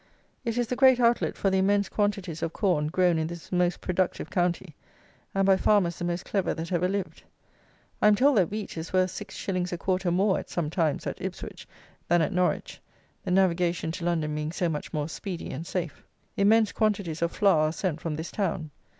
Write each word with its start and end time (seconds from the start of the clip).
It 0.43 0.57
is 0.57 0.65
the 0.65 0.75
great 0.75 0.99
outlet 0.99 1.37
for 1.37 1.51
the 1.51 1.59
immense 1.59 1.87
quantities 1.87 2.41
of 2.41 2.53
corn 2.53 2.87
grown 2.87 3.19
in 3.19 3.27
this 3.27 3.51
most 3.51 3.81
productive 3.81 4.31
county, 4.31 4.73
and 5.35 5.45
by 5.45 5.57
farmers 5.57 5.99
the 5.99 6.05
most 6.05 6.25
clever 6.25 6.55
that 6.55 6.71
ever 6.71 6.87
lived. 6.89 7.21
I 8.01 8.07
am 8.07 8.15
told 8.15 8.37
that 8.39 8.49
wheat 8.49 8.77
is 8.77 8.91
worth 8.91 9.11
six 9.11 9.35
shillings 9.35 9.71
a 9.71 9.77
quarter 9.77 10.09
more, 10.09 10.39
at 10.39 10.49
some 10.49 10.71
times, 10.71 11.05
at 11.05 11.21
Ipswich 11.21 11.67
than 12.07 12.23
at 12.23 12.33
Norwich, 12.33 12.81
the 13.25 13.29
navigation 13.29 13.91
to 13.91 14.05
London 14.05 14.33
being 14.33 14.51
so 14.51 14.67
much 14.69 14.91
more 14.91 15.07
speedy 15.07 15.51
and 15.51 15.67
safe. 15.67 16.03
Immense 16.35 16.71
quantities 16.71 17.21
of 17.21 17.31
flour 17.31 17.67
are 17.67 17.71
sent 17.71 18.01
from 18.01 18.15
this 18.15 18.31
town. 18.31 18.71